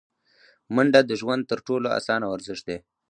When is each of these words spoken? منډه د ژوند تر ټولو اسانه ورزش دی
منډه 0.75 1.01
د 1.05 1.11
ژوند 1.21 1.41
تر 1.51 1.59
ټولو 1.67 1.87
اسانه 1.99 2.25
ورزش 2.29 2.59
دی 2.67 2.77